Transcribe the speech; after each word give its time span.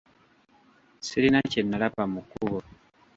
Sirina 1.05 1.39
kye 1.51 1.61
nalaba 1.63 2.03
mu 2.13 2.21
kkubo. 2.25 2.59